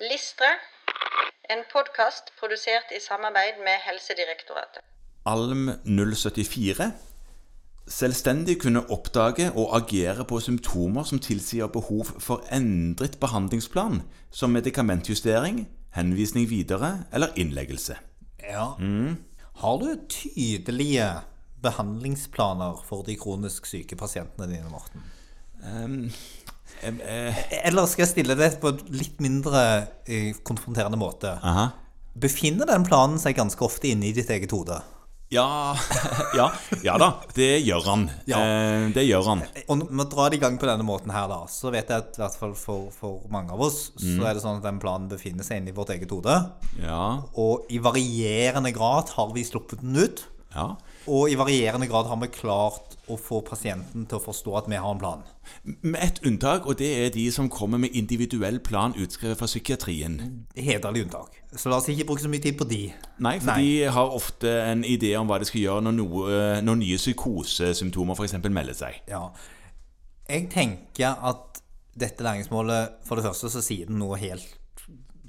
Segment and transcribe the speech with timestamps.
[0.00, 0.50] Listre,
[1.52, 4.82] en podkast produsert i samarbeid med Helsedirektoratet.
[5.24, 6.92] Alm 074
[7.88, 15.68] selvstendig kunne oppdage og agere på symptomer som tilsier behov for endret behandlingsplan, som medikamentjustering,
[15.96, 17.96] henvisning videre eller innleggelse.
[18.42, 18.66] Ja.
[19.62, 21.08] Har du tydelige
[21.62, 25.02] behandlingsplaner for de kronisk syke pasientene dine, Morten?
[25.64, 26.12] Eh,
[26.82, 29.62] Eller skal jeg stille det på en litt mindre
[30.06, 31.38] eh, konfronterende måte?
[31.42, 31.70] aha.
[32.16, 34.78] Befinner den planen seg ganske ofte inne i ditt eget hode?
[35.28, 35.74] Ja,
[36.38, 36.46] ja,
[36.86, 38.04] ja da, det gjør han.
[38.30, 38.38] Ja.
[38.40, 39.42] Eh, det gjør han.
[39.66, 42.04] Og når man drar det i gang på denne måten her, da, så vet jeg
[42.06, 44.78] at i hvert fall for, for mange av oss, så er det sånn at den
[44.80, 46.38] planen befinner seg inne i vårt eget hode.
[46.80, 47.02] Ja,
[47.34, 50.24] Og i varierende grad har vi sluppet den ut.
[50.56, 50.66] Ja.
[51.06, 54.78] Og i varierende grad har vi klart å få pasienten til å forstå at vi
[54.82, 55.20] har en plan.
[55.62, 60.18] Med ett unntak, og det er de som kommer med individuell plan utskrevet fra psykiatrien.
[60.58, 61.38] Hederlig unntak.
[61.54, 62.80] Så la oss ikke bruke så mye tid på de.
[63.22, 63.60] Nei, for Nei.
[63.62, 68.18] de har ofte en idé om hva de skal gjøre når, noe, når nye psykosesymptomer
[68.18, 68.38] f.eks.
[68.48, 68.98] melder seg.
[69.12, 69.28] Ja.
[70.26, 71.62] Jeg tenker at
[71.96, 74.56] dette læringsmålet For det første så sier den noe helt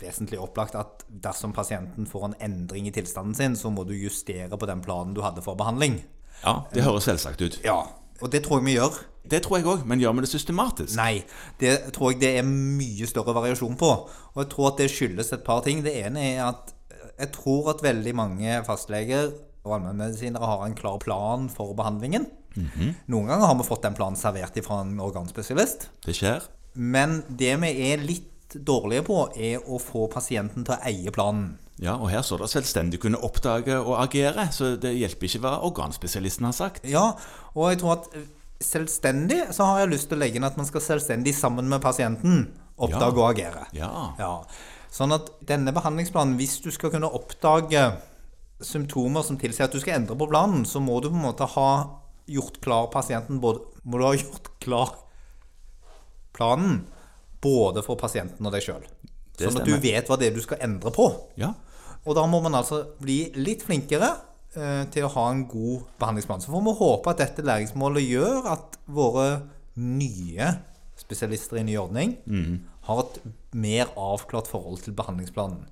[0.00, 4.58] vesentlig opplagt at dersom pasienten får en endring i tilstanden sin, så må du justere
[4.58, 6.00] på den planen du hadde for behandling.
[6.42, 7.60] Ja, Det høres selvsagt ut.
[7.64, 7.82] Ja.
[8.20, 8.96] Og det tror jeg vi gjør.
[9.26, 10.94] Det tror jeg òg, men gjør vi det systematisk?
[10.96, 11.24] Nei,
[11.60, 13.90] det tror jeg det er mye større variasjon på.
[14.34, 15.82] Og jeg tror at det skyldes et par ting.
[15.84, 16.72] Det ene er at
[17.16, 19.32] jeg tror at veldig mange fastleger
[19.66, 22.28] og allmennmedisinere har en klar plan for behandlingen.
[22.56, 25.90] Noen ganger har vi fått den planen servert fra en organspesialist.
[26.06, 26.46] Det skjer.
[26.76, 31.56] Men det vi er litt dårlige på, er å få pasienten til å eie planen.
[31.82, 35.56] Ja, og her står det selvstendig kunne oppdage og agere, så det hjelper ikke hva
[35.66, 36.86] organspesialisten har sagt.
[36.88, 37.10] Ja,
[37.54, 38.06] og jeg tror at
[38.64, 41.82] selvstendig så har jeg lyst til å legge inn at man skal selvstendig sammen med
[41.84, 42.46] pasienten
[42.78, 43.20] oppdage Ja.
[43.20, 43.66] og agere.
[43.76, 43.90] Ja.
[44.18, 44.32] Ja,
[44.96, 47.82] Sånn at denne behandlingsplanen, hvis du skal kunne oppdage
[48.64, 51.44] symptomer som tilsier at du skal endre på planen, så må du på en måte
[51.44, 54.94] ha gjort klar pasienten både, Må du ha gjort klar
[56.32, 56.86] planen
[57.46, 58.84] både for pasienten og deg sjøl.
[59.38, 61.10] Sånn at du vet hva det er du skal endre på.
[61.40, 61.52] Ja.
[62.06, 64.12] Og da må man altså bli litt flinkere
[64.56, 66.44] eh, til å ha en god behandlingsplan.
[66.44, 69.28] Så får vi håpe at dette læringsmålet gjør at våre
[69.76, 70.54] nye
[70.96, 72.14] spesialister i ny ordning
[72.86, 73.18] har et
[73.52, 75.66] mer avklart forhold til behandlingsplanen.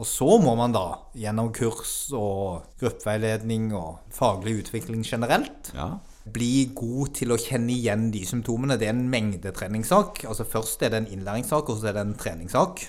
[0.00, 5.98] Og så må man da, gjennom kurs og gruppeveiledning og faglig utvikling generelt, ja.
[6.32, 8.78] Bli god til å kjenne igjen de symptomene.
[8.80, 10.24] Det er en mengdetreningssak.
[10.28, 12.86] Altså Først er det en innlæringssak, og så er det en treningssak.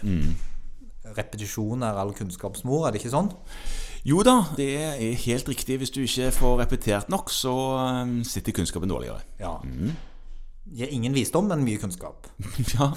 [1.17, 3.33] Repetisjon er all kunnskapsmor, er det ikke sånn?
[4.07, 5.77] Jo da, det er helt riktig.
[5.81, 7.53] Hvis du ikke får repetert nok, så
[8.03, 9.21] um, sitter kunnskapen dårligere.
[9.41, 9.57] Ja.
[10.71, 12.29] Gir ingen visdom, men mye kunnskap.
[12.75, 12.91] ja.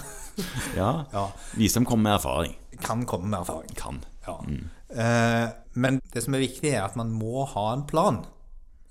[0.77, 0.93] ja.
[1.13, 1.27] Ja.
[1.59, 2.57] Visdom kommer med erfaring.
[2.81, 3.75] Kan komme med erfaring.
[3.77, 4.01] Kan.
[4.27, 4.39] Ja.
[4.95, 8.23] Eh, men det som er viktig, er at man må ha en plan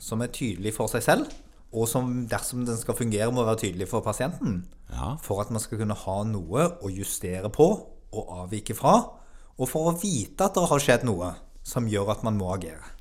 [0.04, 1.34] som er tydelig for seg selv,
[1.74, 4.62] og som dersom den skal fungere, må være tydelig for pasienten.
[4.92, 5.16] Ja.
[5.24, 7.70] For at man skal kunne ha noe å justere på
[8.14, 9.00] og avvike fra,
[9.58, 11.34] og for å vite at det har skjedd noe
[11.66, 12.94] som gjør at man må agere.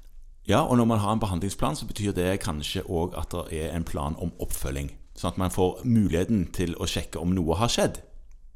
[0.49, 3.77] Ja, og når man har en behandlingsplan, så betyr det kanskje òg at det er
[3.77, 4.91] en plan om oppfølging.
[5.15, 8.00] Sånn at man får muligheten til å sjekke om noe har skjedd.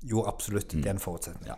[0.07, 0.73] Jo, absolutt.
[0.73, 1.53] Det er en forutsetning.